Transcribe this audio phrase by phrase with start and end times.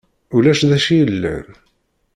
[0.35, 1.45] Ulac d acu yellan?